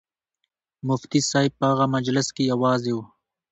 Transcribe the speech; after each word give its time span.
مفتي 0.87 1.19
صاحب 1.29 1.51
په 1.59 1.65
هغه 1.71 1.85
مجلس 1.95 2.27
کې 2.35 2.43
یوازې 2.51 2.91
و. 2.95 2.99